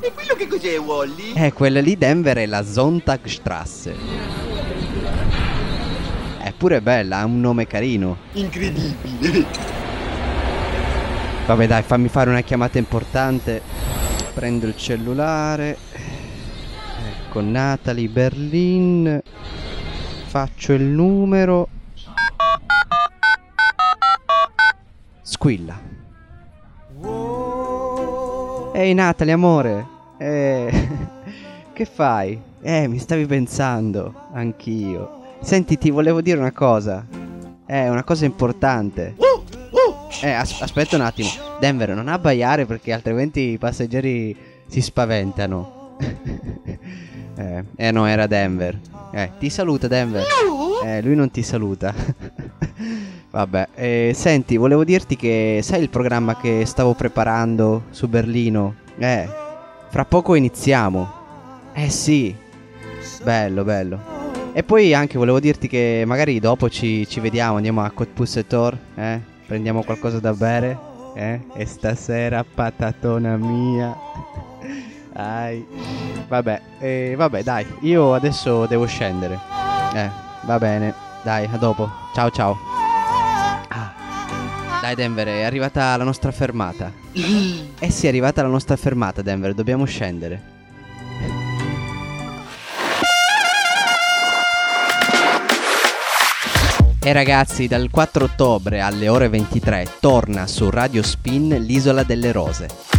[0.00, 1.32] E quello che cos'è, Wally?
[1.34, 3.96] Eh, quella lì Denver è la Zontagstrasse.
[6.38, 8.18] È pure bella, ha un nome carino.
[8.32, 9.46] Incredibile.
[11.46, 13.60] Vabbè dai, fammi fare una chiamata importante.
[14.34, 15.76] Prendo il cellulare.
[17.26, 19.22] Ecco, Natalie Berlin.
[20.34, 21.68] Faccio il numero.
[25.22, 25.78] Squilla.
[28.72, 29.86] Ehi Natalie, amore.
[30.18, 30.88] Eh,
[31.72, 32.42] che fai?
[32.62, 34.12] Eh, mi stavi pensando.
[34.32, 35.36] Anch'io.
[35.40, 37.06] Senti, ti volevo dire una cosa.
[37.64, 39.14] Eh, una cosa importante.
[40.20, 41.28] Eh, as- aspetta un attimo.
[41.60, 45.96] Denver, non abbaiare perché altrimenti i passeggeri si spaventano.
[47.36, 48.93] eh, eh, no, era Denver.
[49.16, 50.24] Eh, ti saluta Denver.
[50.84, 51.94] Eh, lui non ti saluta.
[53.30, 58.74] Vabbè, eh, senti, volevo dirti che sai il programma che stavo preparando su Berlino?
[58.98, 59.28] Eh,
[59.88, 61.12] fra poco iniziamo.
[61.74, 62.34] Eh sì.
[63.22, 64.00] Bello, bello.
[64.52, 69.20] E poi anche volevo dirti che magari dopo ci, ci vediamo, andiamo a Cotpussetor, eh?
[69.46, 70.76] Prendiamo qualcosa da bere,
[71.14, 71.40] eh?
[71.54, 73.96] E stasera patatona mia.
[75.14, 75.64] Ai.
[76.26, 79.38] Vabbè, eh, vabbè, dai, io adesso devo scendere.
[79.94, 80.10] Eh,
[80.42, 80.94] va bene.
[81.22, 81.88] Dai, a dopo.
[82.14, 82.56] Ciao ciao.
[83.68, 83.92] Ah.
[84.80, 86.90] Dai Denver, è arrivata la nostra fermata.
[87.12, 90.52] Eh sì, è arrivata la nostra fermata Denver, dobbiamo scendere.
[97.06, 102.93] E ragazzi, dal 4 ottobre alle ore 23 torna su Radio Spin l'Isola delle Rose.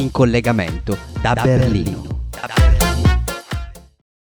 [0.00, 2.89] In collegamento da, Berlino.